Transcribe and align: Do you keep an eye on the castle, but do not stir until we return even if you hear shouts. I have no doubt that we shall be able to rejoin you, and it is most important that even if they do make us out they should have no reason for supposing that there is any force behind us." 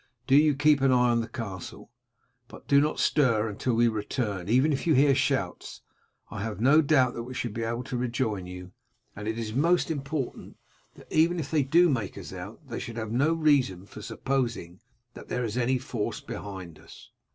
Do 0.25 0.35
you 0.35 0.55
keep 0.55 0.81
an 0.81 0.91
eye 0.91 1.11
on 1.11 1.21
the 1.21 1.27
castle, 1.27 1.91
but 2.47 2.67
do 2.67 2.81
not 2.81 2.99
stir 2.99 3.47
until 3.47 3.75
we 3.75 3.87
return 3.87 4.49
even 4.49 4.73
if 4.73 4.87
you 4.87 4.95
hear 4.95 5.13
shouts. 5.13 5.81
I 6.31 6.41
have 6.41 6.59
no 6.59 6.81
doubt 6.81 7.13
that 7.13 7.21
we 7.21 7.35
shall 7.35 7.51
be 7.51 7.61
able 7.61 7.83
to 7.83 7.97
rejoin 7.97 8.47
you, 8.47 8.71
and 9.15 9.27
it 9.27 9.37
is 9.37 9.53
most 9.53 9.91
important 9.91 10.57
that 10.95 11.05
even 11.15 11.39
if 11.39 11.51
they 11.51 11.61
do 11.61 11.87
make 11.87 12.17
us 12.17 12.33
out 12.33 12.67
they 12.67 12.79
should 12.79 12.97
have 12.97 13.11
no 13.11 13.33
reason 13.33 13.85
for 13.85 14.01
supposing 14.01 14.79
that 15.13 15.27
there 15.27 15.43
is 15.43 15.55
any 15.55 15.77
force 15.77 16.19
behind 16.19 16.79
us." 16.79 17.11